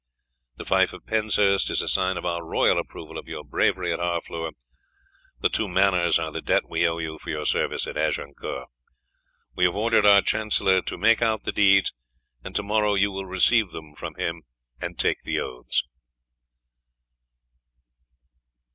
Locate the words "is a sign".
1.69-2.17